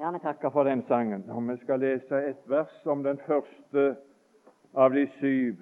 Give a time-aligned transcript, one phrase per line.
[0.00, 1.24] Gjerne takke for den sangen.
[1.28, 3.96] Og Vi skal lese et vers om den første
[4.74, 5.56] av de syv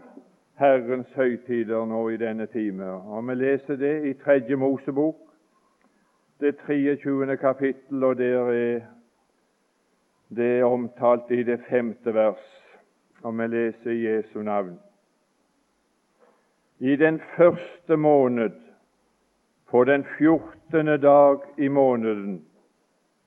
[0.54, 2.86] Herrens høytider nå i denne time.
[2.86, 5.16] Og Vi leser det i Tredje Mosebok,
[6.40, 7.36] det 23.
[7.36, 8.80] kapittel, og der er
[10.28, 12.46] det er omtalt i det femte vers.
[13.22, 14.78] Og vi leser Jesu navn.
[16.78, 18.50] I den første måned,
[19.70, 22.47] på den fjortende dag i måneden,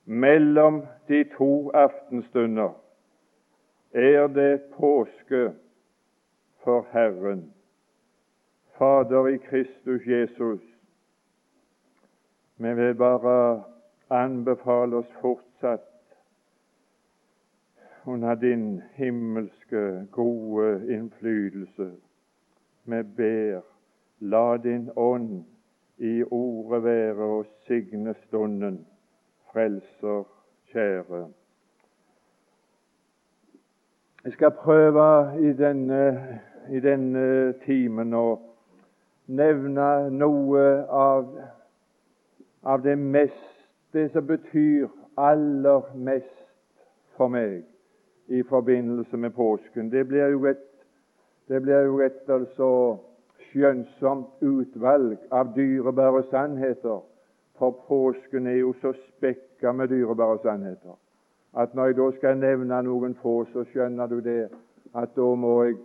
[0.04, 2.72] mellom de to aftenstunder
[3.92, 5.52] er det påske
[6.64, 7.54] for Herren,
[8.78, 10.60] Fader i Kristus Jesus.
[12.56, 13.62] Vi vil bare
[14.10, 15.88] anbefale oss fortsatt
[18.06, 21.92] under din himmelske, gode innflytelse.
[22.84, 23.60] Vi ber,
[24.18, 25.44] la din ånd
[25.98, 28.86] i ordet være og signe stunden
[29.52, 30.24] frelser
[30.72, 31.28] kjære.
[34.24, 36.28] Jeg skal prøve i denne,
[36.70, 38.26] i denne timen å
[39.26, 41.28] nevne noe av,
[42.62, 43.48] av det mest
[43.92, 44.88] det som betyr
[45.20, 46.46] aller mest
[47.18, 47.62] for meg
[48.32, 49.90] i forbindelse med påsken.
[49.92, 50.68] Det blir jo et,
[51.48, 52.68] det blir jo et altså
[53.50, 57.02] skjønnsomt utvalg av dyrebare sannheter
[57.58, 58.92] for påsken er jo så
[59.62, 60.98] spekka med dyrebare sannheter.
[61.56, 64.48] At når jeg da skal nevne noen få, så skjønner du det
[64.94, 65.76] at da må jeg,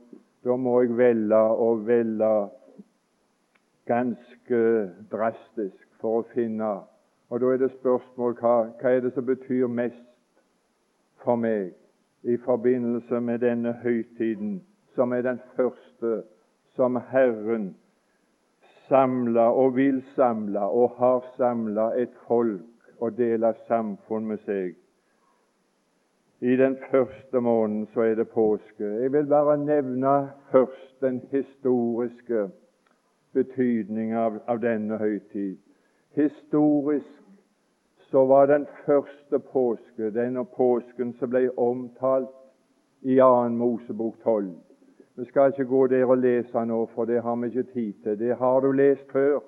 [0.43, 2.49] da må jeg velge og velge
[3.85, 4.61] ganske
[5.11, 6.71] drastisk for å finne.
[7.29, 10.07] Og da er det spørsmål hva, hva er det som betyr mest
[11.23, 11.75] for meg
[12.23, 14.61] i forbindelse med denne høytiden,
[14.95, 16.23] som er den første
[16.75, 17.75] som Herren
[18.87, 24.75] samla og vil samle og har samla et folk og deler samfunn med seg.
[26.41, 28.85] I den første måneden så er det påske.
[28.85, 32.49] Jeg vil bare nevne først den historiske
[33.33, 35.57] betydningen av, av denne høytid.
[36.15, 37.23] Historisk
[38.11, 42.31] så var den første påske denne påsken som ble omtalt
[43.01, 43.49] i 2.
[43.57, 44.53] Mosebok 12.
[45.17, 48.19] Vi skal ikke gå der og lese nå, for det har vi ikke tid til.
[48.19, 49.39] Det har du lest før.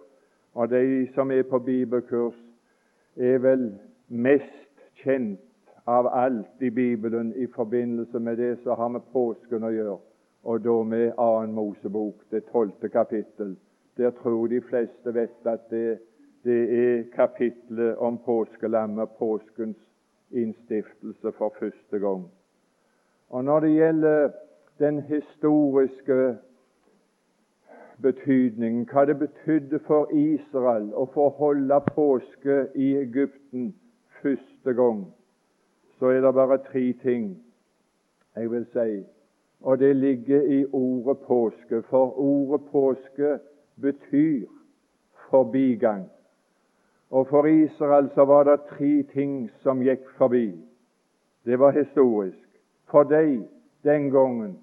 [0.54, 2.49] Og de som er på bibelkurs,
[3.19, 3.66] er vel
[4.07, 5.40] mest kjent
[5.88, 9.97] av alt i Bibelen i forbindelse med det som har med påsken å gjøre,
[10.44, 11.46] og da med 2.
[11.53, 13.56] Mosebok, det tolvte kapittel.
[13.97, 16.00] Der tror de fleste vet at det,
[16.47, 19.78] det er kapittelet om påskelammet, påskens
[20.31, 22.29] innstiftelse for første gang.
[23.29, 24.29] Og Når det gjelder
[24.79, 26.38] den historiske
[28.02, 33.74] betydningen, hva det betydde for Israel å få holde påske i Egypten
[34.22, 35.06] første gang,
[36.00, 37.34] så er det bare tre ting
[38.36, 39.02] jeg vil si.
[39.62, 43.40] Og det ligger i ordet påske, for ordet påske
[43.82, 44.48] betyr
[45.30, 46.08] forbigang.
[47.12, 50.54] Og for Israel så var det tre ting som gikk forbi.
[51.46, 52.48] Det var historisk.
[52.92, 53.48] For dem
[53.84, 54.58] den gangen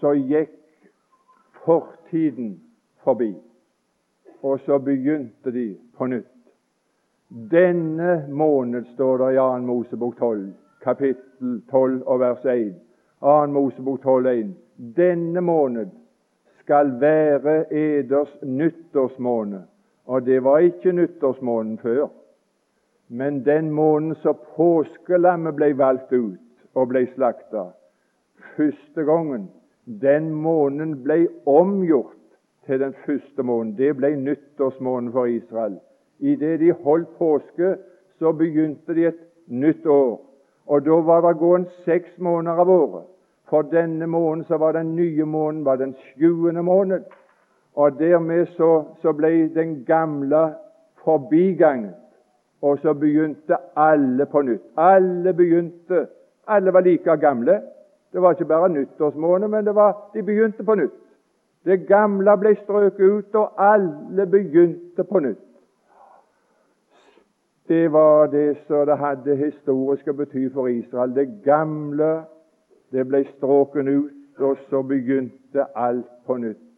[0.00, 0.61] så gikk
[1.64, 2.60] fortiden
[3.04, 3.34] forbi,
[4.42, 6.28] og så begynte de på nytt.
[7.50, 9.58] Denne måned, står det i 2.
[9.66, 10.52] Mosebok 12,
[10.82, 12.74] kapittel 12 og vers 1.
[13.20, 13.46] 2.
[13.46, 14.54] Mosebok 12, 1.
[14.96, 15.90] Denne måned
[16.60, 19.60] skal være eders nyttårsmåned.
[20.06, 22.08] Og det var ikke nyttårsmåneden før,
[23.08, 26.38] men den måneden som påskelammet ble valgt ut
[26.74, 27.70] og ble slakta.
[28.56, 29.48] Første gangen
[29.86, 32.18] den måneden ble omgjort
[32.66, 33.78] til den første måneden.
[33.78, 35.78] Det ble nyttårsmåneden for Israel.
[36.18, 37.76] Idet de holdt påske,
[38.18, 40.20] så begynte de et nytt år.
[40.66, 43.08] Og da var det gående seks måneder av året.
[43.50, 47.02] For denne måneden så var den nye måneden var den sjuende måned.
[47.74, 50.54] Og dermed så, så ble den gamle
[51.04, 51.90] forbigangen.
[52.62, 54.62] Og så begynte alle på nytt.
[54.76, 56.06] Alle begynte.
[56.46, 57.60] Alle var like gamle.
[58.12, 60.98] Det var ikke bare nyttårsmåned, men var, de begynte på nytt.
[61.64, 65.48] Det gamle ble strøket ut, og alle begynte på nytt.
[67.68, 71.14] Det var det som det hadde historiske bety for Israel.
[71.14, 72.24] Det gamle
[72.92, 76.68] det ble stråket ut, og så begynte alt på nytt.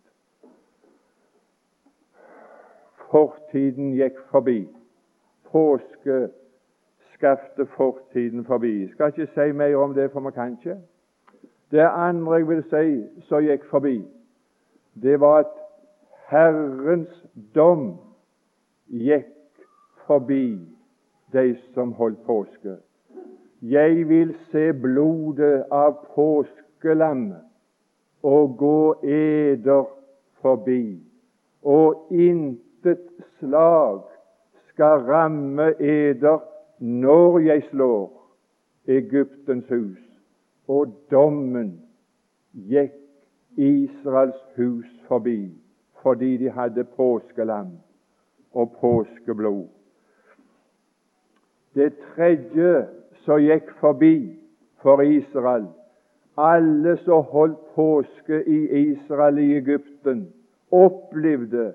[3.10, 4.68] Fortiden gikk forbi.
[5.50, 6.28] Påske
[7.14, 8.80] skapte fortiden forbi.
[8.80, 10.76] Jeg skal ikke si mer om det, for vi kan ikke.
[11.70, 12.88] Det andre jeg vil si
[13.28, 13.98] som gikk forbi,
[15.02, 15.54] det var at
[16.30, 17.14] Herrens
[17.54, 17.96] dom
[18.88, 19.32] gikk
[20.06, 20.58] forbi
[21.32, 22.76] de som holdt påske.
[23.62, 27.42] Jeg vil se blodet av påskelammet
[28.24, 29.84] og gå eder
[30.44, 31.00] forbi,
[31.62, 33.08] og intet
[33.38, 34.02] slag
[34.72, 36.42] skal ramme eder
[36.80, 38.10] når jeg slår
[38.88, 40.03] Egyptens hus.
[40.68, 41.80] Og dommen
[42.54, 42.94] gikk
[43.56, 45.52] Israels hus forbi
[46.04, 47.70] fordi de hadde påskelam
[48.52, 49.68] og påskeblod.
[51.74, 52.86] Det tredje
[53.24, 54.36] som gikk forbi
[54.82, 55.64] for Israel
[56.36, 60.32] Alle som holdt påske i Israel i Egypten,
[60.70, 61.72] opplevde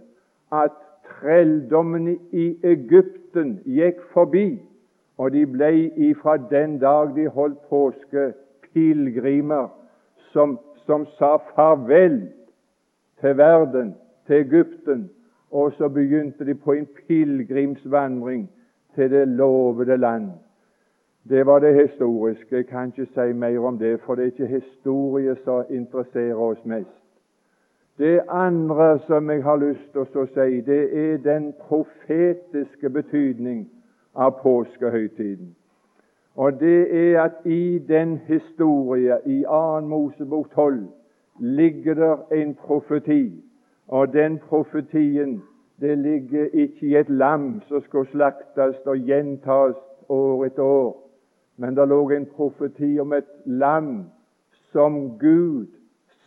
[0.51, 0.75] at
[1.07, 4.59] trelldommen i Egypten gikk forbi,
[5.17, 5.71] og de ble
[6.09, 8.33] ifra den dag de holdt påske,
[8.73, 9.67] pilegrimer
[10.31, 12.21] som, som sa farvel
[13.21, 13.95] til verden,
[14.27, 15.09] til Egypten,
[15.51, 18.49] og så begynte de på en pilegrimsvandring
[18.95, 20.31] til det lovede land.
[21.29, 22.55] Det var det historiske.
[22.55, 26.65] Jeg kan ikke si mer om det, for det er ikke historie som interesserer oss
[26.65, 26.99] mest.
[27.97, 33.65] Det andre som jeg har lyst til å si, det er den profetiske betydning
[34.15, 35.55] av påskehøytiden.
[36.39, 39.79] Og det er at i den historie, i 2.
[39.79, 40.87] Mosebok 12,
[41.39, 43.43] ligger der en profeti.
[43.87, 45.41] Og den profetien
[45.79, 49.75] det ligger ikke i et lam som skal slaktes og gjentas
[50.09, 51.09] år etter år,
[51.57, 54.05] men det lå en profeti om et lam
[54.71, 55.67] som Gud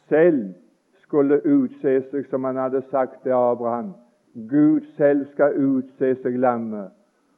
[0.08, 0.54] selv
[1.02, 3.94] skulle utse seg, som han hadde sagt til Abraham.
[4.48, 6.92] Gud selv skal utse seg lammet.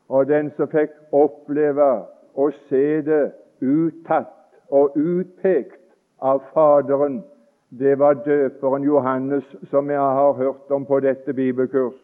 [0.09, 2.05] Og den som fikk oppleve
[2.35, 3.33] og se det
[3.63, 4.33] uttatt
[4.71, 5.81] og utpekt
[6.23, 7.23] av Faderen,
[7.71, 11.99] det var døperen Johannes, som jeg har hørt om på dette bibelkurs,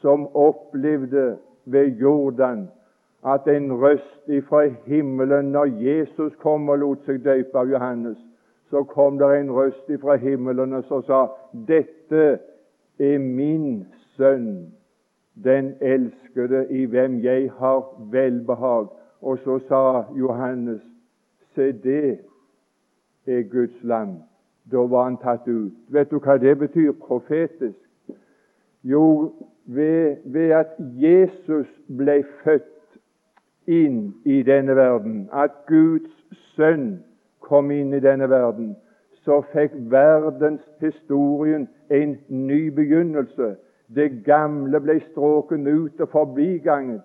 [0.00, 2.68] som opplevde ved Jordan
[3.24, 8.18] at en røst ifra himmelen Når Jesus kom og lot seg døpe av Johannes,
[8.70, 11.26] så kom det en røst ifra himmelen som sa
[11.68, 12.24] dette
[12.98, 13.86] er min
[14.16, 14.72] sønn,
[15.44, 18.88] den elskede, i hvem jeg har velbehag.
[19.24, 20.80] Og så sa Johannes,
[21.54, 22.18] se, det
[23.26, 24.18] er Guds lam.
[24.72, 25.72] Da var han tatt ut.
[25.88, 27.80] Vet du hva det betyr profetisk?
[28.84, 29.32] Jo,
[29.64, 32.98] ved, ved at Jesus ble født
[33.66, 36.12] inn i denne verden, at Guds
[36.52, 36.98] sønn
[37.40, 38.74] kom inn i denne verden,
[39.24, 43.54] så fikk verdenshistorien en ny begynnelse.
[43.88, 47.00] Det gamle ble stråket ut og forbiganget.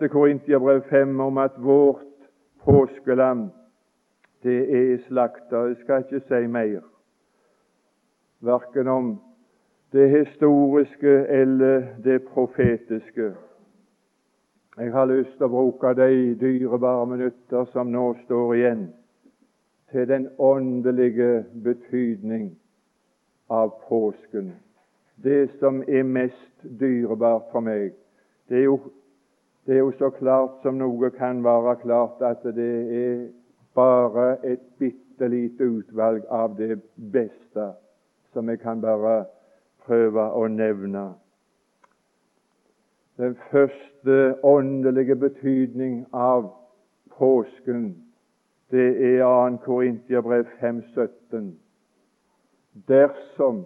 [0.00, 0.10] 1.
[0.10, 2.30] Korintiabrev 5 om at vårt
[2.64, 3.50] påskelam
[4.42, 5.56] det er slakta.
[5.56, 6.80] Jeg skal ikke si mer,
[8.40, 9.20] verken om
[9.92, 13.32] det historiske eller det profetiske.
[14.78, 18.82] Jeg har lyst til å bruke de dyrebare minutter som nå står igjen,
[19.88, 22.50] til den åndelige betydning
[23.48, 24.50] av påsken.
[25.24, 27.94] Det som er mest dyrebart for meg,
[28.50, 28.78] det er jo
[29.66, 33.24] det er jo så klart som noe kan være klart at det er
[33.74, 37.72] bare et bitte lite utvalg av det beste
[38.32, 39.24] som jeg kan bare
[39.88, 41.08] prøve å nevne.
[43.16, 46.50] Den første åndelige betydning av
[47.18, 48.04] påsken,
[48.70, 49.56] det er 2.
[49.64, 51.54] Korintiabrev 5,17.
[52.88, 53.64] Dersom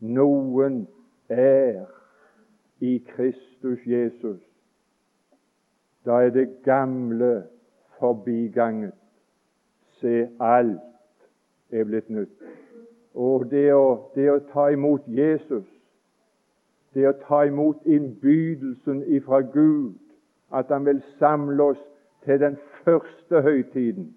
[0.00, 0.88] noen
[1.28, 1.86] er
[2.80, 4.42] i Kristus Jesus,
[6.04, 7.44] da er det gamle
[7.98, 8.92] forbiganget.
[10.00, 10.80] Se, alt
[11.72, 12.36] er blitt nytt.
[13.14, 15.66] Og det å, det å ta imot Jesus,
[16.94, 19.98] det å ta imot innbydelsen ifra Gud,
[20.52, 21.82] at Han vil samle oss
[22.24, 24.14] til den første høytiden.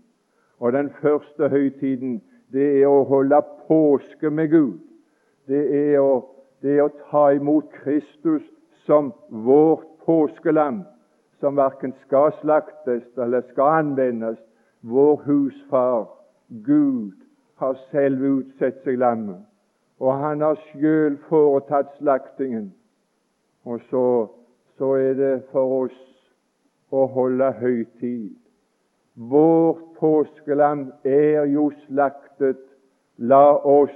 [0.59, 2.21] Og den første høytiden,
[2.53, 4.79] det er å holde påske med Gud.
[5.47, 6.25] Det er å,
[6.61, 8.43] det er å ta imot Kristus
[8.85, 10.83] som vårt påskelam
[11.43, 14.37] som verken skal slaktes eller skal anvendes,
[14.81, 16.05] vår husfar,
[16.63, 17.17] Gud,
[17.59, 19.41] har selv utsett seg lammet.
[20.03, 22.73] Og han har sjøl foretatt slaktingen.
[23.63, 24.27] Og så,
[24.77, 25.99] så er det for oss
[26.91, 28.33] å holde høytid.
[29.15, 32.59] Vårt påskelam er jo slaktet.
[33.15, 33.95] La oss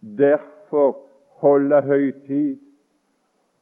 [0.00, 0.94] derfor
[1.44, 2.56] holde høytid.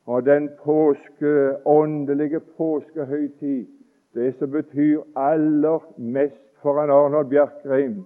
[0.06, 1.32] Og den påske,
[1.66, 3.66] åndelige påskehøytid,
[4.14, 8.04] det som betyr aller mest for Arnold Bjerkreim,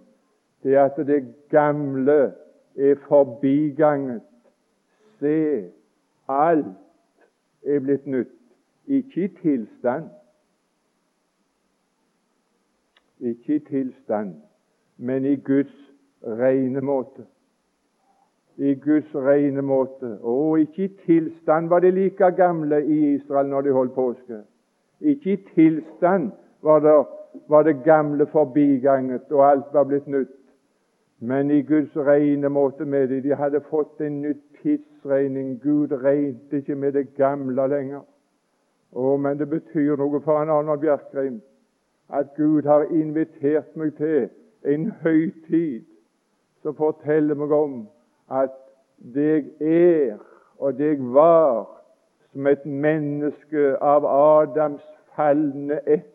[0.65, 1.21] det er at det
[1.53, 2.33] gamle
[2.77, 4.23] er forbiganget.
[5.21, 5.71] Se,
[6.29, 6.67] alt
[7.67, 8.33] er blitt nytt.
[8.87, 10.11] Ikke i tilstand,
[13.21, 14.35] ikke i tilstand,
[14.97, 15.73] men i Guds
[16.23, 17.25] rene måte
[18.57, 20.19] i Guds rene måte.
[20.23, 24.41] Og ikke i tilstand var de like gamle i Israel når de holdt påske.
[25.01, 26.31] Ikke i tilstand
[26.63, 26.95] var det,
[27.49, 30.31] var det gamle forbiganget, og alt var blitt nytt.
[31.25, 33.23] Men i Guds rene måte med dem.
[33.23, 35.55] De hadde fått en ny tidsregning.
[35.63, 38.03] Gud regnet ikke med det gamle lenger.
[38.93, 41.41] Å, men det betyr noe for en annen Bjerkreim
[42.13, 44.29] at Gud har invitert meg til
[44.69, 45.87] en høytid
[46.63, 47.81] som forteller meg om
[48.29, 48.55] at
[49.17, 50.21] det jeg er
[50.61, 51.65] og det jeg var
[52.33, 54.85] som et menneske av Adams
[55.17, 56.11] falne ett,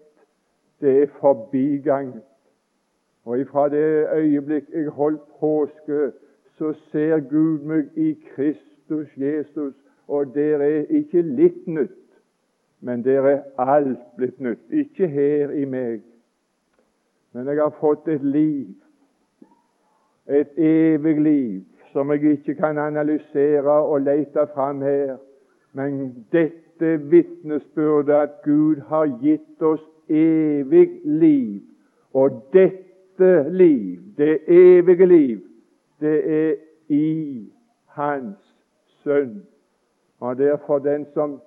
[0.80, 2.29] det er forbiganget.
[3.30, 6.12] Og ifra det øyeblikk jeg holdt påske,
[6.58, 9.74] så ser Gud meg i Kristus Jesus,
[10.08, 12.08] og der er ikke litt nytt,
[12.82, 14.66] men der er alt blitt nytt.
[14.72, 16.02] Ikke her i meg,
[17.34, 18.74] men jeg har fått et liv,
[20.26, 21.62] et evig liv,
[21.94, 25.18] som jeg ikke kan analysere og lete fram her.
[25.78, 31.62] Men dette vitnesbyrdet at Gud har gitt oss evig liv.
[32.14, 32.89] Og dette
[33.52, 35.40] liv, det evige liv,
[36.00, 36.56] det er
[36.90, 37.52] i
[37.86, 38.56] Hans
[39.04, 39.44] Sønn.
[40.20, 41.42] Og derfor den som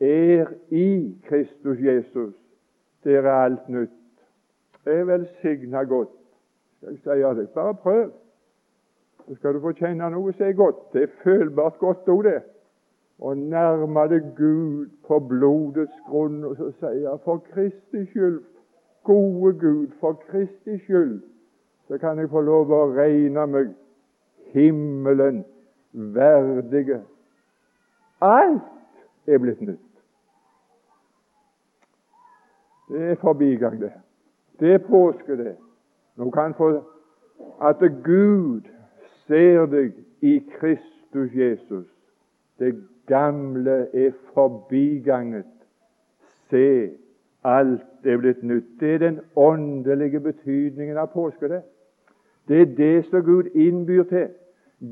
[0.00, 2.34] er i Kristus Jesus,
[3.04, 3.90] der er alt nytt.
[4.84, 6.08] Det er velsigna godt.
[6.82, 7.48] Jeg sier det?
[7.50, 8.10] Bare prøv
[9.28, 10.80] så skal du få kjenne noe som er godt.
[10.92, 12.40] Det er følbart godt òg, det.
[13.18, 18.42] Og nærme deg Gud på blodets grunn, og så sier for Kristi skyld,
[19.04, 21.22] gode Gud, for Kristi skyld,
[21.88, 23.74] så kan jeg få lov å regne meg
[24.54, 25.42] himmelen
[25.92, 27.02] verdige.
[28.24, 28.62] Alt
[29.26, 29.80] er blitt nytt.
[32.88, 33.92] Det er forbigang, det.
[34.60, 35.56] Det er påske, det.
[36.16, 36.70] Nå kan få
[37.64, 38.68] at Gud
[39.26, 41.86] ser deg i Kristus Jesus.
[42.58, 42.74] Det
[43.06, 45.50] gamle er forbiganget.
[46.50, 46.90] Se,
[47.44, 48.80] alt er blitt nytt.
[48.80, 51.48] Det er den åndelige betydningen av påske.
[51.48, 51.62] Det
[52.48, 54.28] Det er det som Gud innbyr til.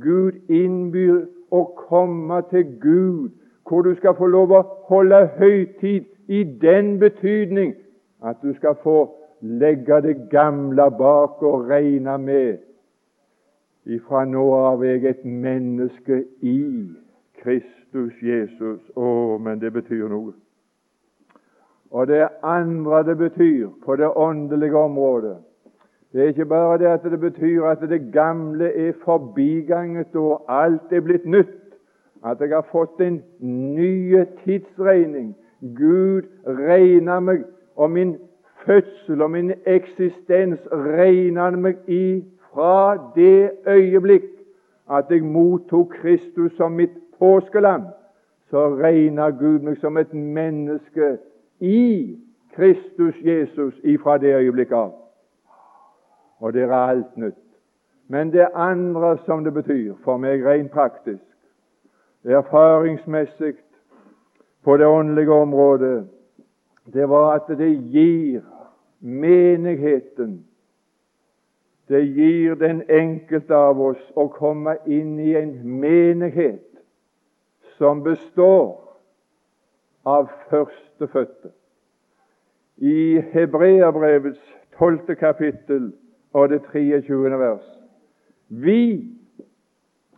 [0.01, 3.31] Gud innbyr å komme til Gud,
[3.69, 7.75] hvor du skal få lov å holde høytid i den betydning
[8.25, 12.59] at du skal få legge det gamle bak og regne med
[13.85, 16.59] Ifra nå av er jeg et menneske i
[17.43, 18.79] Kristus Jesus.
[18.95, 20.31] Å, men det betyr noe.
[21.93, 25.37] Og det andre det betyr på det åndelige området,
[26.13, 30.93] det er ikke bare det at det betyr at det gamle er forbiganget og alt
[30.93, 31.59] er blitt nytt.
[32.25, 35.37] At jeg har fått en ny tidsregning.
[35.77, 37.45] Gud regner meg,
[37.77, 38.17] og min
[38.67, 44.29] fødsel og min eksistens regner meg i fra det øyeblikk
[44.91, 47.83] at jeg mottok Kristus som mitt påskeland.
[48.51, 51.17] så regner Gud meg som et menneske
[51.63, 52.19] i
[52.55, 54.93] Kristus Jesus ifra det øyeblikket av.
[56.39, 57.39] Og det er alt nytt.
[58.09, 61.25] Men det andre som det betyr for meg rent praktisk,
[62.25, 63.55] erfaringsmessig
[64.65, 66.07] på det åndelige området,
[66.93, 68.43] det var at det gir
[69.01, 70.43] menigheten
[71.93, 75.51] det gir den enkelte av oss å komme inn i en
[75.81, 76.65] menighet
[77.77, 78.79] som består
[80.05, 81.51] av førstefødte.
[82.77, 84.41] I Hebreabrevets
[84.79, 85.93] tolvte kapittel
[86.33, 87.39] og det 23.
[87.39, 87.67] vers
[88.49, 89.09] Vi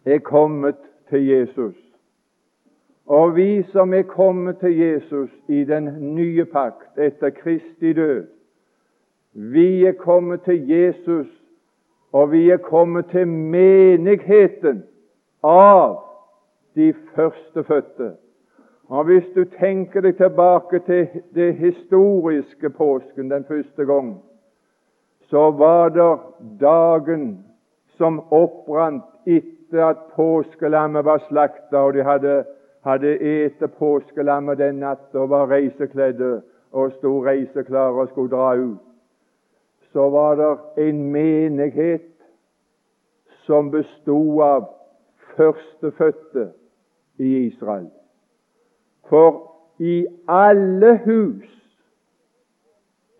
[0.04, 0.76] er kommet
[1.10, 1.76] til Jesus.
[3.06, 8.24] Og vi som er kommet til Jesus i den nye pakt etter Kristi død,
[9.32, 11.28] vi er kommet til Jesus
[12.14, 14.84] og vi er kommet til menigheten
[15.42, 15.96] av
[16.74, 18.12] de førstefødte.
[18.88, 24.18] Og Hvis du tenker deg tilbake til det historiske påsken den første gang,
[25.20, 26.18] så var det
[26.60, 27.44] dagen
[27.96, 32.44] som opprant etter at påskelammet var slakta, og de hadde,
[32.84, 38.78] hadde ete påskelammet den natta og var reisekledde og sto reiseklare og skulle dra ut.
[39.92, 42.10] Så var det en menighet
[43.46, 44.70] som bestod av
[45.36, 46.48] førstefødte
[47.18, 47.90] i Israel.
[49.08, 51.50] For i alle hus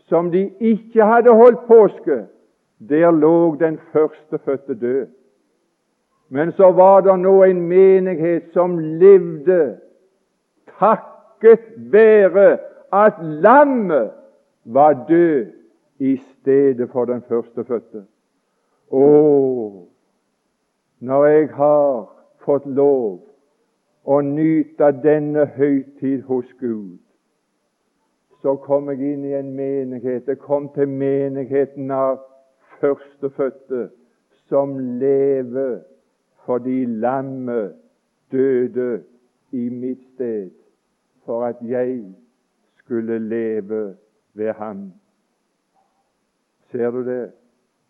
[0.09, 2.27] som de ikke hadde holdt påske,
[2.89, 5.07] der lå den førstefødte død.
[6.29, 9.79] Men så var det nå en menighet som levde
[10.79, 12.59] takket være
[12.93, 14.11] at lammet
[14.65, 15.47] var død
[15.99, 18.05] i stedet for den førstefødte.
[18.91, 19.07] Å,
[21.01, 22.09] når jeg har
[22.45, 23.21] fått lov
[24.05, 27.01] å nyte denne høytid hos Gud,
[28.43, 30.29] så kom jeg inn i en menighet.
[30.29, 32.19] Jeg kom til menigheten av
[32.81, 33.87] førstefødte
[34.49, 35.79] som lever
[36.45, 37.73] fordi lammet
[38.33, 39.03] døde
[39.57, 40.51] i mitt sted
[41.25, 42.03] for at jeg
[42.83, 43.97] skulle leve
[44.35, 44.93] ved ham.
[46.71, 47.33] Ser du det?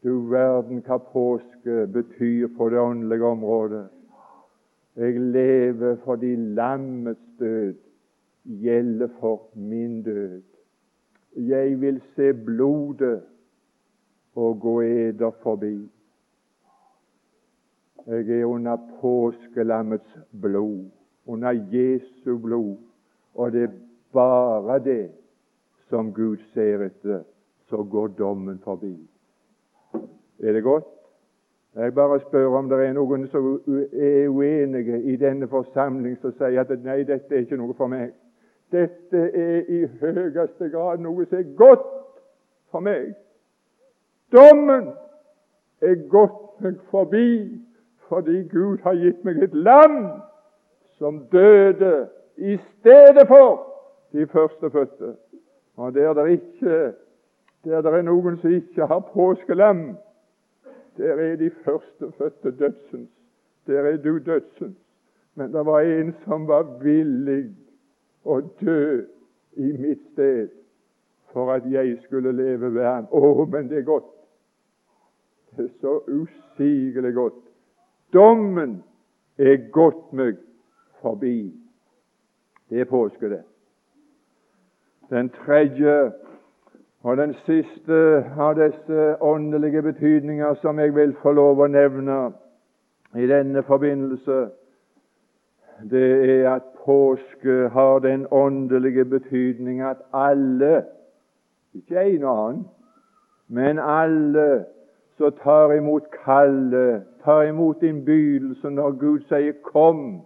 [0.04, 3.86] Du verden hva påske betyr på det åndelige området.
[4.96, 7.74] Jeg lever fordi lammets død
[8.44, 10.42] gjelder for min død.
[11.36, 13.22] Jeg vil se blodet
[14.34, 15.90] og gå eder forbi.
[18.06, 20.84] Jeg er under påskelammets blod,
[21.26, 22.76] under Jesu blod,
[23.34, 23.72] og det er
[24.12, 25.10] bare det
[25.88, 27.22] som Gud ser etter,
[27.68, 29.08] så går dommen forbi.
[30.38, 30.93] Er det godt?
[31.76, 36.60] Jeg bare spør om det er noen som er uenige i denne forsamling som sier
[36.62, 38.12] at nei, dette er ikke noe for meg.
[38.70, 41.88] Dette er i høyeste grad noe som er godt
[42.70, 43.10] for meg.
[44.30, 44.92] Dommen
[45.82, 47.26] er gått meg forbi
[48.06, 49.98] fordi Gud har gitt meg et lam
[50.98, 52.06] som døde
[52.36, 53.64] i stedet for
[54.12, 55.14] de førstefødte.
[55.76, 56.92] Og der det ikke
[57.64, 59.96] der det er noen som ikke har påskelam,
[60.96, 63.10] der er de førstefødte dødsens.
[63.66, 64.76] Der er du dødsens.
[65.34, 67.54] Men det var en som var villig
[68.24, 69.02] å dø
[69.56, 70.48] i mitt sted
[71.32, 73.08] for at jeg skulle leve ham.
[73.10, 74.10] Å, men det er godt.
[75.56, 77.40] Det er så usigelig godt.
[78.14, 78.82] Dommen
[79.38, 80.38] er gått meg
[81.02, 81.50] forbi.
[82.70, 83.42] Det er påske, det.
[85.10, 86.12] Den tredje
[87.04, 87.96] og den siste
[88.40, 92.18] av disse åndelige betydninger som jeg vil få lov å nevne
[93.14, 94.38] i denne forbindelse,
[95.90, 100.84] det er at påske har den åndelige betydning at alle,
[101.74, 102.62] ikke en og annen,
[103.48, 104.64] men alle
[105.18, 110.22] som tar imot kallet, tar imot innbydelsen når Gud sier 'Kom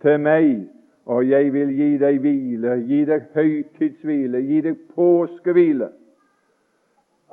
[0.00, 0.68] til meg,
[1.06, 5.88] og jeg vil gi deg hvile', gi deg høytidshvile, gi deg påskehvile.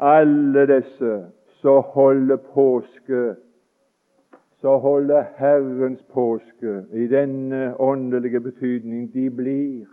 [0.02, 1.26] Alle disse
[1.62, 3.36] som holder påske
[4.62, 9.86] så holder Herrens påske i denne åndelige betydning de blir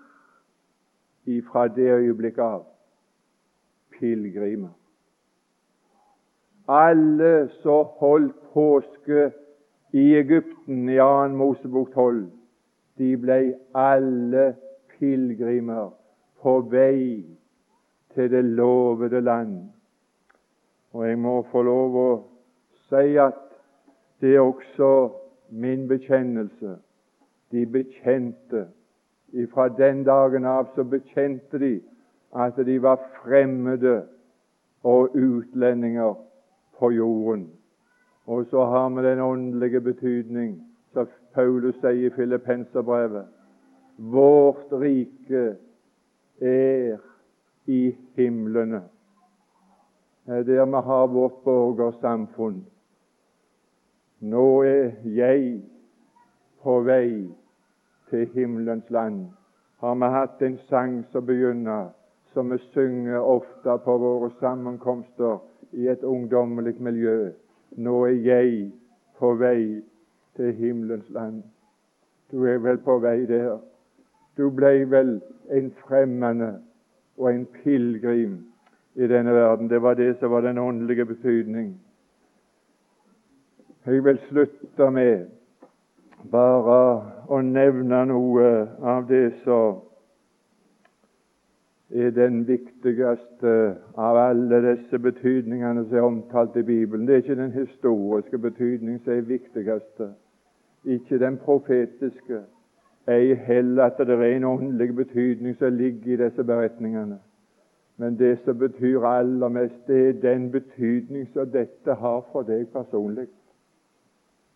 [1.26, 2.64] ifra det øyeblikk av
[3.98, 4.72] pilegrimer.
[6.68, 9.30] Alle som holdt påske
[9.92, 11.28] i Egypten i 2.
[11.28, 12.26] Mosebok 12,
[12.98, 13.40] de ble
[13.74, 14.54] alle
[14.98, 15.90] pilegrimer
[16.42, 17.24] på vei
[18.14, 19.77] til det lovede land.
[20.92, 22.08] Og jeg må få lov å
[22.88, 23.44] si at
[24.20, 25.10] det er også
[25.50, 26.78] min bekjennelse.
[27.52, 28.66] De bekjente
[29.52, 31.74] Fra den dagen av så bekjente de
[32.32, 34.06] at de var fremmede
[34.82, 36.14] og utlendinger
[36.78, 37.50] på jorden.
[38.26, 43.26] Og så har vi den åndelige betydning, som Paulus sier i Filippenserbrevet.
[43.98, 45.56] Vårt rike
[46.40, 46.98] er
[47.66, 48.82] i himlene.
[50.28, 52.66] Er der vi har vårt borgersamfunn.
[54.20, 55.62] Nå er jeg
[56.62, 57.30] på vei
[58.10, 59.22] til himmelens land.
[59.80, 61.88] Har vi hatt en sang som begynner,
[62.34, 65.38] som vi synger ofte på våre sammenkomster
[65.72, 67.30] i et ungdommelig miljø.
[67.70, 68.72] Nå er jeg
[69.18, 69.80] på vei
[70.36, 71.42] til himmelens land.
[72.30, 73.56] Du er vel på vei der.
[74.36, 76.58] Du ble vel en fremmede
[77.16, 78.47] og en pilegrim
[78.98, 79.70] i denne verden.
[79.70, 81.80] Det var det som var den åndelige betydning.
[83.86, 85.26] Jeg vil slutte med
[86.32, 86.78] bare
[87.30, 88.48] å nevne noe
[88.82, 89.78] av det som
[91.88, 93.54] er den viktigste
[93.96, 97.06] av alle disse betydningene som er omtalt i Bibelen.
[97.06, 100.10] Det er ikke den historiske betydning som er viktigste,
[100.84, 102.42] ikke den profetiske,
[103.08, 107.22] ei heller at det er en åndelig betydning som ligger i disse beretningene.
[108.00, 112.68] Men det som betyr aller mest, det er den betydning som dette har for deg
[112.70, 113.26] personlig.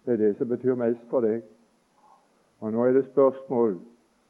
[0.07, 1.42] Det er det som betyr mest for deg.
[2.62, 3.81] Og Nå er det spørsmål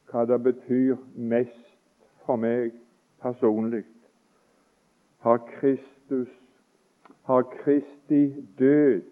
[0.09, 1.69] hva det betyr mest
[2.25, 2.73] for meg
[3.21, 3.83] personlig.
[5.21, 6.33] Har Kristus,
[7.29, 8.25] har Kristi
[8.59, 9.05] død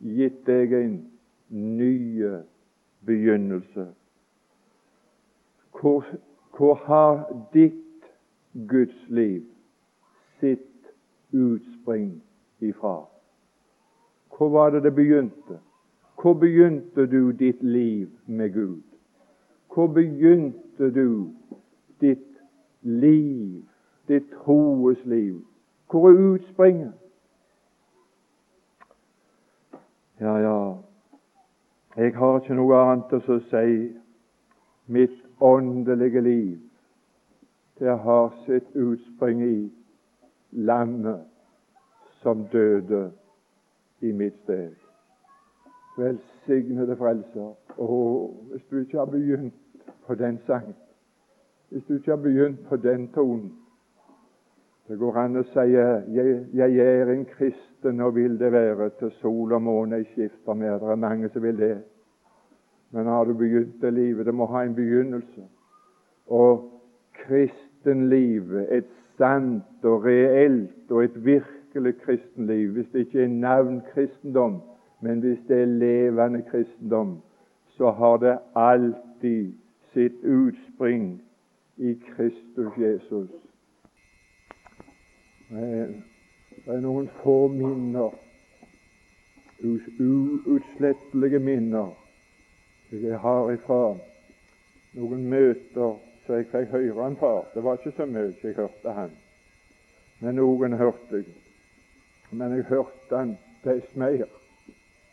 [0.00, 0.98] gitt deg en
[1.52, 2.24] ny
[3.04, 3.86] begynnelse?
[5.80, 6.04] Hvor,
[6.56, 7.83] hvor har ditt
[8.54, 9.42] Guds liv
[10.40, 10.86] sitt
[11.32, 12.22] utspring
[12.60, 13.04] ifra?
[14.36, 15.58] Hvor var det det begynte?
[16.22, 18.82] Hvor begynte du ditt liv med Gud?
[19.74, 21.30] Hvor begynte du
[22.00, 22.38] ditt
[22.82, 23.62] liv,
[24.08, 25.46] ditt troes liv?
[25.90, 26.92] Hvor er utspringet?
[30.20, 30.76] Ja, ja,
[31.96, 33.74] jeg har ikke noe annet å si.
[34.86, 36.58] Mitt åndelige liv,
[37.78, 39.72] det har sitt utspring i
[40.50, 41.20] lammet
[42.22, 43.10] som døde
[44.00, 44.74] i mitt sted.
[45.98, 47.52] Velsignede Frelser.
[47.78, 47.98] Å,
[48.50, 49.54] hvis du ikke har begynt
[50.06, 50.76] på den sangen,
[51.70, 53.52] hvis du ikke har begynt på den tonen
[54.84, 59.14] Det går an å si jeg, jeg er en kristen og vil det være til
[59.16, 60.74] sol og måne jeg skifter med.
[60.82, 61.78] Det er mange som vil det.
[62.92, 64.26] Men har du begynt det livet?
[64.26, 65.46] Det må ha en begynnelse.
[66.26, 66.73] Og
[67.26, 74.60] kristenlivet, et sant og reelt og et virkelig kristenliv, hvis det ikke er navn kristendom,
[75.00, 77.18] men hvis det er levende kristendom,
[77.76, 79.52] så har det alltid
[79.92, 81.22] sitt utspring
[81.76, 83.30] i Kristus Jesus.
[85.50, 88.14] Det er noen få minner,
[89.64, 91.92] uutslettelige minner,
[92.90, 93.96] jeg har ifra
[94.94, 97.44] noen møter så jeg fikk høre han far.
[97.54, 99.10] Det var ikke så mye jeg hørte han,
[100.20, 101.34] men noen hørte jeg.
[102.30, 104.24] Men jeg hørte han best mer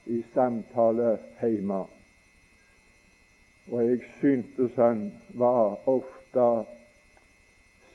[0.10, 1.84] i samtale hjemme.
[3.72, 6.48] Og jeg syntes han var ofte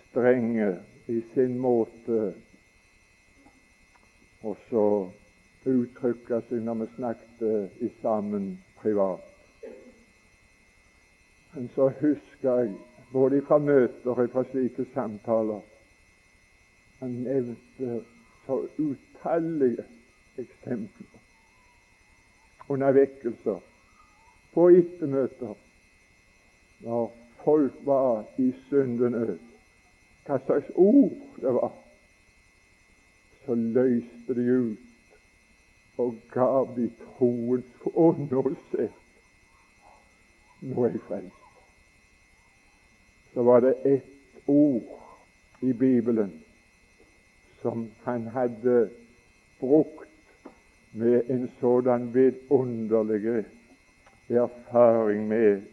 [0.08, 0.76] strenge
[1.08, 2.34] i sin måte
[4.46, 4.86] og så
[5.66, 9.24] uttrykke seg når vi snakket i sammen privat.
[11.54, 12.74] Men så husker jeg,
[13.16, 15.60] både fra møter og fra slike samtaler
[17.00, 18.00] Han nevnte
[18.46, 19.84] så utallige
[20.38, 21.16] eksempler
[22.68, 23.60] under vekkelser,
[24.54, 25.54] på ettermøter,
[26.80, 29.38] når folk var i syndenød.
[30.26, 31.72] Hva slags ord det var,
[33.44, 34.78] så løste de ut
[36.02, 39.02] og gav de troens sett.
[40.60, 41.35] Nå er jeg frelst.
[43.36, 44.04] Så var det ett
[44.46, 44.82] ord
[45.60, 46.42] i Bibelen
[47.62, 48.88] som han hadde
[49.60, 50.08] brukt
[50.92, 53.44] med en sådan vidunderlig
[54.28, 55.66] erfaring med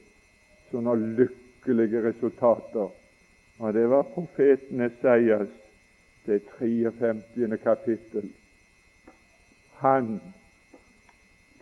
[0.72, 2.92] sånne lykkelige resultater.
[3.60, 5.56] Og det var profeten Esaias,
[6.26, 7.58] det 53.
[7.64, 8.28] kapittel.
[9.80, 10.20] Han,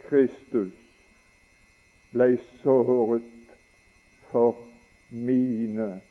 [0.10, 0.74] Kristus,
[2.10, 2.34] ble
[2.64, 3.56] såret
[4.34, 4.71] for
[5.12, 6.02] mine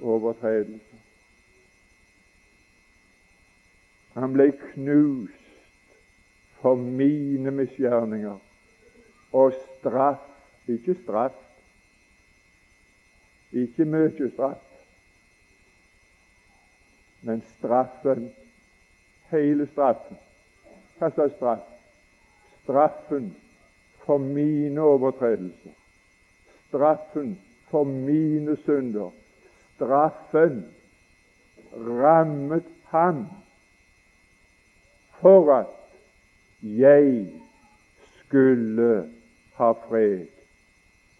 [0.00, 1.02] overtredelser.
[4.14, 5.42] Han ble knust
[6.60, 8.38] for mine misgjerninger.
[9.32, 10.22] Og straff,
[10.68, 11.36] ikke straff,
[13.52, 14.62] ikke mye straff,
[17.22, 18.30] men straffen,
[19.30, 20.16] hele straffen.
[20.96, 21.66] Hva slags straff?
[22.62, 23.34] Straffen
[24.06, 25.74] for mine overtredelser.
[26.68, 27.36] Straffen
[27.70, 29.10] for mine synder.
[29.74, 30.64] Straffen
[31.72, 33.26] rammet ham
[35.20, 35.66] for at
[36.62, 37.26] jeg
[38.18, 39.10] skulle
[39.54, 40.26] ha fred,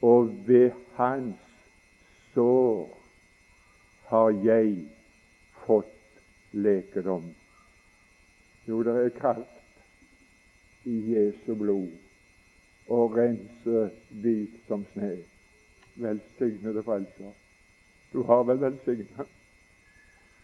[0.02, 1.36] og ved hans
[2.34, 2.98] sår
[4.06, 4.84] har jeg
[5.66, 7.30] fått lekedom.
[8.68, 11.92] Jo, det er kraft i Jesu blod
[12.88, 13.88] å rense
[14.22, 15.16] hvit som sne.
[15.96, 17.32] Velsignede Frelser.
[18.12, 19.24] Du har vel velsigna?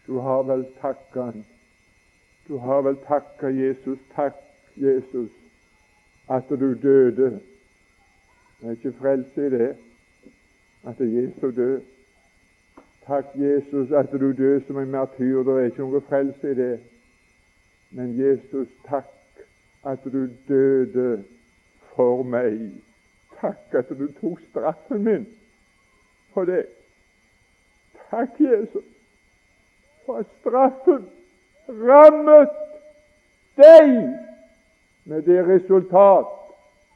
[0.07, 1.45] Du har vel takka Han?
[2.47, 3.99] Du har vel takka Jesus.
[4.15, 4.35] Takk,
[4.75, 5.29] Jesus,
[6.29, 7.39] at du døde.
[8.61, 9.75] Det er ikke frelse i det,
[10.83, 11.81] at Jesu død.
[13.07, 15.43] Takk, Jesus, at du døde som en martyr.
[15.43, 16.79] Det er ikke noe frelse i det.
[17.91, 19.45] Men Jesus, takk
[19.85, 21.23] at du døde
[21.95, 22.71] for meg.
[23.41, 25.27] Takk at du tok straffen min
[26.33, 26.65] for det.
[28.09, 28.83] Takk, Jesus,
[30.05, 31.09] for at straffen
[31.67, 32.49] rammet
[33.57, 34.19] deg
[35.03, 36.25] med det resultat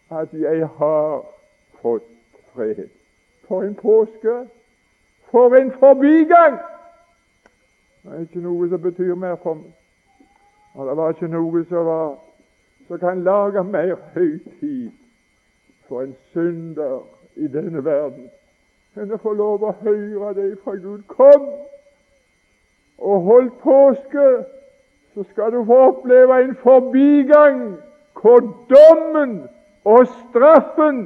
[0.10, 1.26] at jeg har
[1.82, 2.12] fått
[2.54, 2.88] fred.
[3.48, 4.48] For en påske!
[5.32, 6.60] For en forbigang!
[8.04, 9.74] Det er ikke noe som betyr mer for meg.
[10.78, 12.16] Og det var ikke noe som, var,
[12.88, 14.92] som kan lage mer høytid
[15.88, 17.00] for en synder
[17.36, 18.30] i denne verden
[18.98, 21.04] enn å få lov å høre det fra Gud.
[21.12, 21.50] Kom
[22.98, 24.28] og hold påske,
[25.14, 27.62] så skal du få oppleve en forbigang
[28.18, 29.40] hvor dommen
[29.86, 31.04] og straffen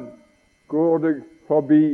[0.71, 1.85] går deg forbi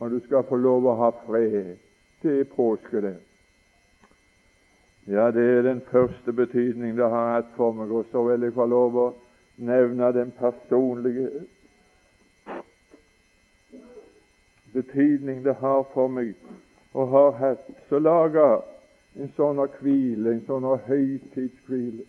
[0.00, 1.76] og du skal få lov å ha fred.
[2.22, 3.16] Det er påske, det.
[5.10, 7.92] Ja, det er den første betydning det har hatt for meg.
[7.92, 9.06] Og så vil jeg få lov å
[9.60, 11.44] nevne den personlige
[14.72, 16.34] betydning det har for meg
[16.92, 17.66] og har hatt.
[17.88, 18.60] Så laga
[19.18, 22.06] en sånn hvile, en sånn høytidshvile.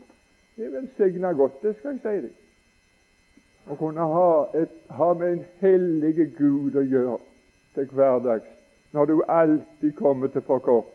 [0.55, 2.37] Det er velsigna godt, det skal jeg si deg.
[3.69, 7.19] Å kunne ha, et, ha med en hellige Gud å gjøre
[7.75, 8.49] til hverdags,
[8.91, 10.89] når du alltid kommer til for kort,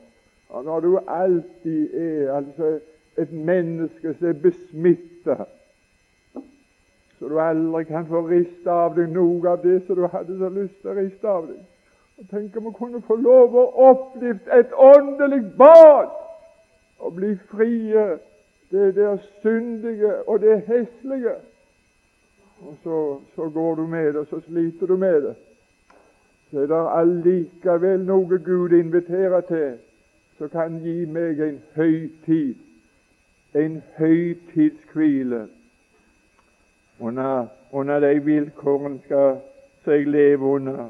[0.51, 2.77] og når du alltid er altså
[3.19, 5.47] et menneske som er besmitta,
[7.19, 10.51] så du aldri kan få riste av deg noe av det som du hadde så
[10.53, 11.63] lyst til å riste av deg.
[12.17, 16.13] Og Tenk om vi kunne få lov å oppleve et åndelig bad
[16.99, 18.07] og bli frie
[18.73, 21.37] det der syndige og det heslige.
[22.67, 23.01] Og så,
[23.37, 25.35] så går du med det, og så sliter du med det
[26.51, 29.75] så er det allikevel noe Gud inviterer til
[30.39, 32.55] som kan gi meg en høytid,
[33.57, 35.47] en høytidshvile
[37.01, 39.41] under, under de vilkårene skal
[39.85, 40.89] seg leve under.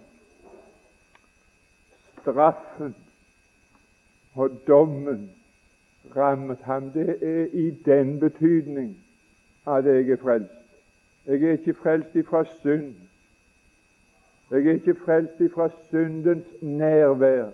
[2.22, 2.94] Straffen
[4.34, 5.30] og dommen
[6.16, 6.90] rammet ham.
[6.90, 8.96] Det er i den betydning
[9.66, 10.52] at jeg er frelst.
[11.26, 12.94] Jeg er ikke frelst ifra synd.
[14.50, 17.48] Jeg er ikke frelst ifra syndens nærvær.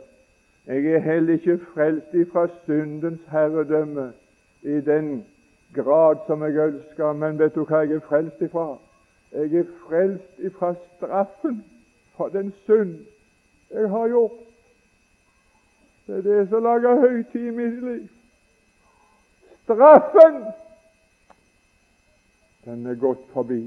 [0.67, 4.13] Jeg er heller ikke frelst ifra syndens herredømme
[4.63, 5.25] i den
[5.75, 8.77] grad som jeg ønsker, men vet du hva jeg er frelst ifra?
[9.33, 11.63] Jeg er frelst ifra straffen
[12.17, 12.99] for den synd
[13.71, 14.41] jeg har gjort.
[16.07, 18.09] Det er det som lager høytid i mitt liv.
[19.65, 20.43] Straffen,
[22.65, 23.63] den er gått forbi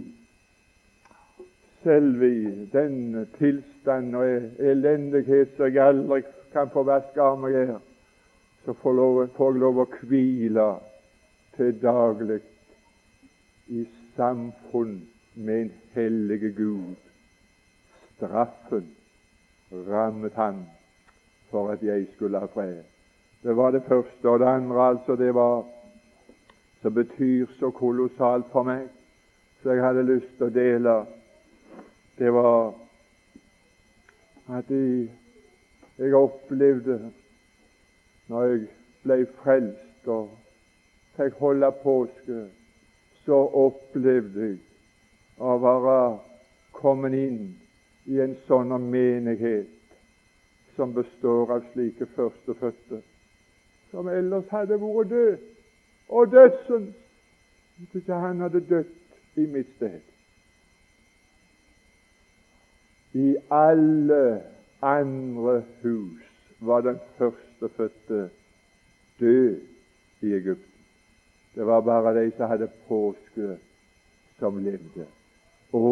[1.85, 4.25] selv i den tilstand og
[4.59, 7.81] elendighet som jeg aldri kan få vaske av meg her,
[8.65, 9.01] så får,
[9.37, 10.65] jeg lov å hvile
[11.57, 12.41] til daglig
[13.67, 15.01] i samfunn
[15.35, 16.95] med en hellige Gud.
[18.15, 18.89] Straffen
[19.71, 20.65] rammet han
[21.49, 22.83] for at jeg skulle ha fred.
[23.43, 24.29] Det var det første.
[24.29, 25.65] Og det andre, altså, det var
[26.81, 28.83] som betyr så kolossalt for meg,
[29.63, 30.91] så jeg hadde lyst til å dele
[32.19, 32.75] det var
[34.53, 35.07] at jeg,
[35.97, 36.99] jeg opplevde
[38.29, 38.61] når jeg
[39.01, 40.29] ble frelst og
[41.17, 42.45] fikk holde påske,
[43.25, 44.59] så opplevde jeg
[45.41, 45.99] å være
[46.75, 47.39] kommet inn
[48.11, 49.71] i en sånn menighet
[50.75, 53.01] som består av slike førstefødte,
[53.91, 55.47] som ellers hadde vært død,
[56.09, 56.93] og dødsens,
[57.77, 60.03] hvis ikke han hadde dødd i mitt sted.
[63.15, 64.43] I alle
[64.83, 66.23] andre hus
[66.59, 68.29] var den førstefødte
[69.19, 69.61] død
[70.21, 70.74] i Egypten.
[71.55, 73.57] Det var bare de som hadde påske,
[74.39, 75.05] som levde.
[75.71, 75.91] Å,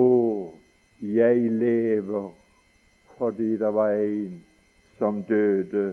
[1.00, 2.32] jeg lever
[3.18, 4.42] fordi det var en
[4.98, 5.86] som døde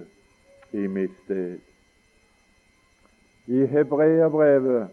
[0.73, 1.61] i mitt sted.
[3.47, 4.91] I Hebreabrevet,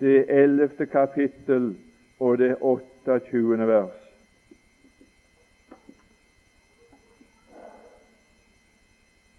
[0.00, 1.72] det ellevte kapittel
[2.18, 3.66] og det 28.
[3.66, 3.98] vers,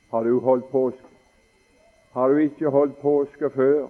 [0.09, 1.05] Har du holdt påske?
[2.11, 3.87] Har du ikke holdt påske før,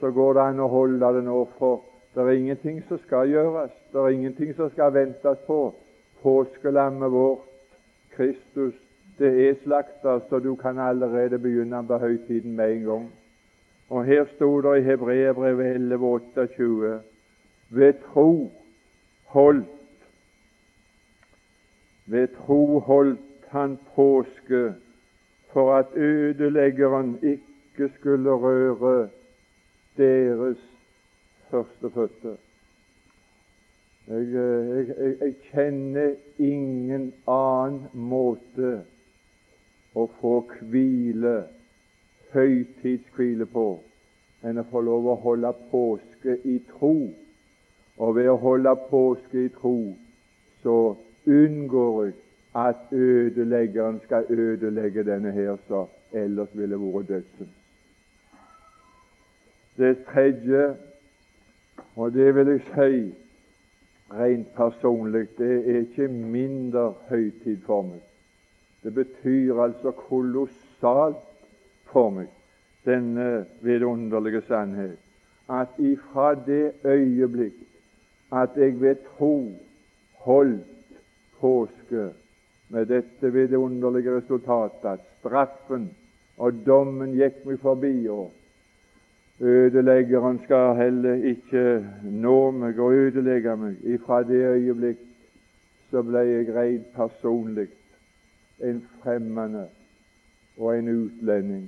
[0.00, 1.82] så går det an å holde det nå, for
[2.14, 3.72] det er ingenting som skal gjøres.
[3.92, 5.60] Det er ingenting som skal ventes på.
[6.22, 7.44] Påskelammet vårt,
[8.16, 8.74] Kristus,
[9.18, 13.06] det er slakta, så du kan allerede begynne på høytiden med en gang.
[13.88, 16.96] Og her sto det i Hebreerbrevet 11,28
[17.68, 18.50] ved tro
[19.24, 19.72] holdt
[22.06, 24.74] Ved tro holdt han påske
[25.52, 29.08] for at ødeleggeren ikke skulle røre
[29.96, 30.58] deres
[31.50, 32.36] førstefødte.
[34.08, 38.76] Jeg, jeg, jeg, jeg, kjenner ingen annen måte
[39.96, 40.34] å få
[40.70, 41.36] hvile,
[42.34, 43.66] høytidshvile på,
[44.46, 46.94] enn å få lov å holde påske i tro.
[47.96, 49.78] Og ved å holde påske i tro,
[50.62, 50.78] så
[51.26, 52.16] unngår jeg
[52.56, 57.55] at ødeleggeren skal ødelegge denne her som ellers ville vært dødsens.
[59.76, 60.76] Det tredje,
[61.96, 63.14] og det vil jeg si
[64.10, 68.00] rent personlig, det er ikke mindre høytid for meg.
[68.84, 71.24] Det betyr altså kolossalt
[71.90, 72.30] for meg,
[72.86, 74.98] denne vidunderlige sannhet,
[75.50, 77.58] at ifra det øyeblikk
[78.32, 79.52] at jeg ved tro
[80.26, 80.96] holdt
[81.40, 82.08] påske
[82.68, 85.90] med dette vidunderlige resultatet at straffen
[86.36, 88.32] og dommen gikk meg forbi, og
[89.40, 93.74] Ødeleggeren skal heller ikke nå meg og ødelegge meg.
[93.84, 95.02] Ifra det øyeblikk
[95.90, 97.68] så ble jeg rent personlig
[98.64, 99.66] en fremmede
[100.56, 101.66] og en utlending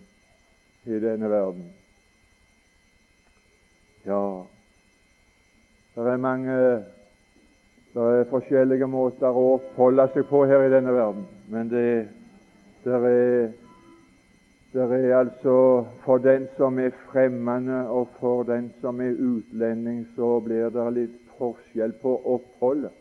[0.86, 1.66] i denne verden.
[4.06, 4.42] Ja,
[5.96, 6.56] det er mange
[7.94, 11.88] det er forskjellige måter å oppholde seg på her i denne verden, men det,
[12.84, 13.48] det er
[14.72, 20.40] det er altså For den som er fremmede, og for den som er utlending, så
[20.40, 22.92] blir det litt forskjell på oppholdet.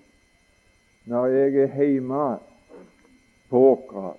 [1.05, 2.37] Når jeg er hjemme
[3.49, 4.13] på åkra,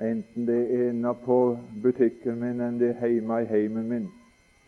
[0.00, 1.38] enten det er inne på
[1.82, 4.06] butikken min eller det er hjemme i heimen min,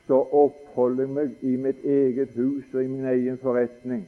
[0.07, 4.05] så oppholder jeg meg i mitt eget hus og i min egen forretning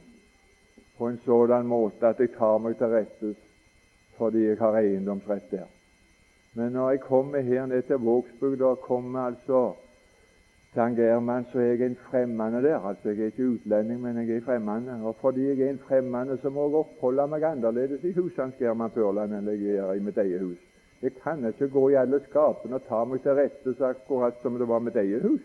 [0.97, 3.33] på en sådan måte at jeg tar meg til rette
[4.17, 5.76] fordi jeg har eiendomsrett der.
[6.57, 9.73] Men når jeg kommer her ned til Vågsbygda og kommer altså
[10.73, 12.79] til Angermann, så er jeg en fremmede der.
[12.79, 14.99] Altså, Jeg er ikke utlending, men jeg er fremmede.
[15.03, 18.91] Og fordi jeg er en fremmede, så må jeg oppholde meg annerledes i husene German
[18.91, 20.57] Førland enn jeg gjør i mitt eget hus.
[21.01, 24.57] Jeg kan ikke gå i alle skapene og ta meg til rette så akkurat som
[24.57, 25.41] det var mitt eget hus.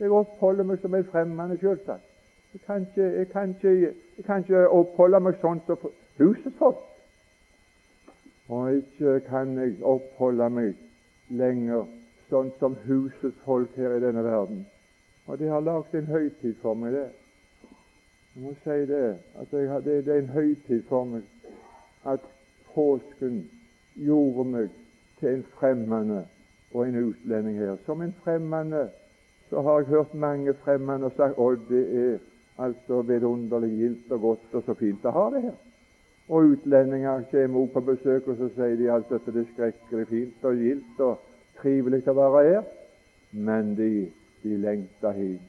[0.00, 2.08] Jeg oppholder meg som en fremmed, selvsagt.
[2.52, 5.86] Jeg kan ikke, jeg kan ikke, jeg kan ikke oppholde meg sånn som
[6.18, 6.82] husets folk.
[8.52, 10.80] Og ikke kan jeg oppholde meg
[11.32, 11.86] lenger
[12.28, 14.66] sånn som husets folk her i denne verden.
[15.26, 17.06] Og de har lagd en høytid for meg, det.
[18.34, 19.06] Jeg må si det,
[19.40, 21.24] at jeg, det, det er en høytid for meg
[22.12, 22.28] at
[22.74, 23.42] påsken
[23.94, 24.78] gjorde meg
[25.20, 26.22] til en fremmede
[26.72, 27.76] og en utlending her.
[27.86, 28.88] Som en fremmede
[29.48, 32.18] så har jeg hørt mange fremmede sagt at det er
[32.58, 35.60] altså vidunderlig gildt og godt og så fint å ha det her.
[36.28, 40.06] Og utlendinger kommer også på besøk, og så sier de alt at det er skrekkelig
[40.08, 41.18] fint og gildt og
[41.60, 42.62] trivelig å være her,
[43.32, 43.90] men de,
[44.42, 45.48] de lengter hjem.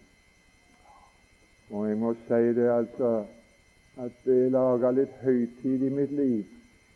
[1.74, 3.14] Og jeg må si det altså
[4.02, 6.44] at det lager litt høytid i mitt liv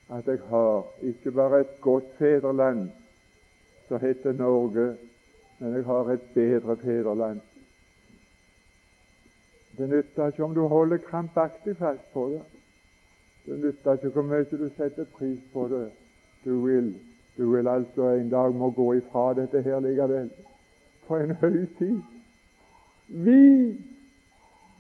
[0.10, 2.88] at jeg har ikke bare et godt fedreland
[3.88, 4.96] som heter Norge,
[5.60, 7.42] men jeg har et bedre fedreland.
[9.78, 12.42] Det nytter ikke om du holder krampaktig fast på det.
[13.48, 15.86] Det nytter ikke hvor mye du setter pris på det.
[16.46, 16.96] Du vil,
[17.38, 20.30] du vil altså en dag må gå ifra dette her likevel.
[21.08, 22.02] På en høytid!
[23.08, 23.78] Vi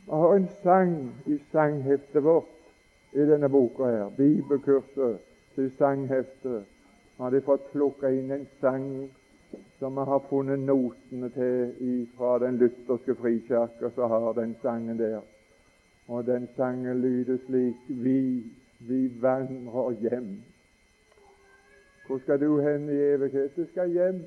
[0.09, 2.51] har en sang i sangheftet vårt
[3.13, 4.09] i denne boka her.
[4.17, 5.17] Bibelkurset
[5.55, 6.65] til sangheftet.
[7.17, 9.07] Har de fått plukka inn en sang
[9.79, 15.21] som vi har funnet notene til fra den lutherske frikirke, så har den sangen der.
[16.07, 18.43] Og den sangen lyder slik Vi,
[18.79, 20.41] vi vandrer hjem.
[22.07, 23.55] Hvor skal du hen i evighet?
[23.55, 24.21] Du skal hjem.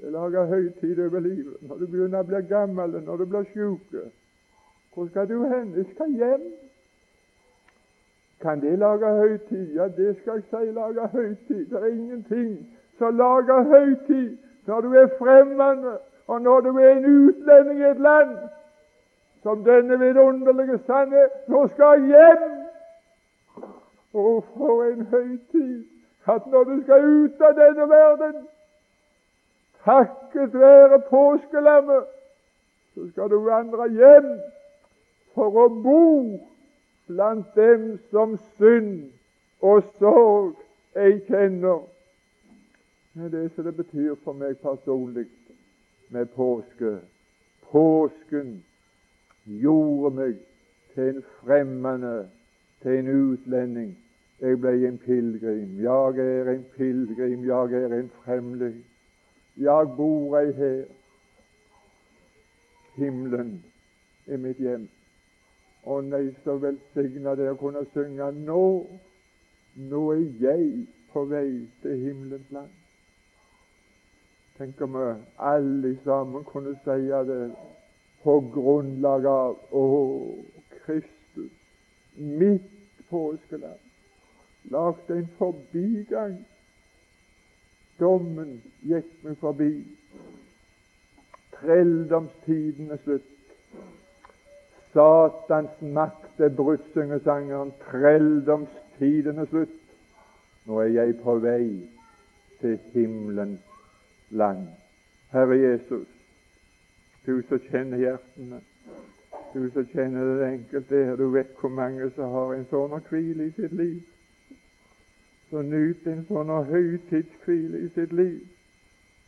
[0.00, 1.56] Det lager høytid over livet.
[1.62, 3.94] Når du begynner å bli gammel, når du blir sjuk.
[4.94, 5.74] Hvor skal du hen?
[5.76, 6.44] Jeg skal hjem.
[8.40, 9.74] Kan det lage høytid?
[9.74, 11.66] Ja, det skal jeg si lage høytid.
[11.70, 12.52] Det er ingenting
[12.98, 18.00] som lager høytid når du er fremmede, og når du er en utlending i et
[18.00, 18.36] land
[19.46, 22.46] som denne vidunderlige sanne Nå skal jeg hjem!
[24.14, 25.84] Og for en høytid
[26.26, 28.36] at når du skal ut av denne verden,
[29.84, 32.04] takket være påskelammet,
[32.94, 34.32] så skal du vandre hjem
[35.36, 36.02] for å bo
[37.06, 39.12] blant dem som synd
[39.62, 40.56] og sorg
[40.98, 41.84] ei kjenner.
[43.14, 45.28] Det er det som det betyr for meg personlig
[46.10, 46.98] med påske.
[47.70, 48.56] Påsken
[49.46, 50.34] gjorde meg
[50.94, 52.28] til en fremmede,
[52.82, 53.96] til en utlending
[54.40, 55.78] Jeg ble en pilegrim.
[55.80, 57.44] Jeg er en pilegrim.
[57.44, 58.84] Jeg er en fremling.
[59.56, 60.84] Jeg bor ei her.
[62.96, 63.64] Himmelen
[64.26, 64.88] er mitt hjem.
[65.88, 68.66] Å nei, så velsigna det å kunne synge nå.
[69.88, 71.48] Nå er jeg på vei
[71.80, 72.74] til himmelens land.
[74.58, 77.40] Tenk om alle sammen kunne si det
[78.26, 79.84] på grunnlag av Å,
[80.82, 81.52] Kristus,
[82.18, 82.72] mitt
[83.10, 83.82] påskeland,
[84.74, 86.40] lagde en forbigang.
[88.00, 89.70] Dommen gikk meg forbi.
[91.54, 93.30] Trelldomstiden er slutt.
[94.90, 97.70] Satans makt er brutt, synger sangeren.
[97.86, 99.78] Trelldomstiden er slutt.
[100.66, 101.70] Nå er jeg på vei
[102.58, 103.62] til himmelens
[104.34, 104.66] land.
[105.30, 106.15] Herre Jesus,
[107.26, 108.60] du som kjenner hjertene,
[109.54, 113.48] du som kjenner det enkelte her, du vet hvor mange som har en sånn hvile
[113.48, 114.02] i sitt liv.
[115.50, 118.42] Så nyt en sånn høytidshvile i sitt liv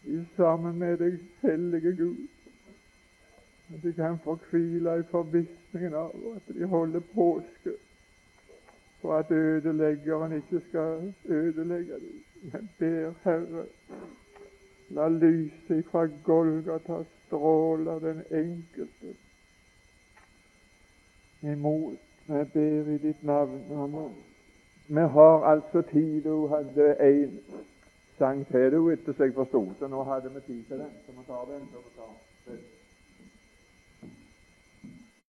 [0.09, 2.25] i sammen med deg, hellige Gud.
[3.75, 7.75] At de kan få hvile i forvissningen av at de holder påske,
[9.03, 12.25] for at ødeleggeren ikke skal ødelegge dem.
[12.53, 13.67] Men ber Herre,
[14.89, 19.15] la lyset fra Golgata stråle den enkelte
[21.43, 21.99] imot.
[22.29, 23.61] Jeg ber i ditt navn.
[23.73, 24.17] Amen.
[24.89, 26.23] Vi har altså tid.
[26.23, 27.39] Hun hadde én
[28.19, 30.91] sang til etter så jeg forsto, så nå hadde vi tid til den.
[31.07, 31.69] Så vi tar den.
[31.73, 32.13] Så vi tar
[32.47, 32.78] den.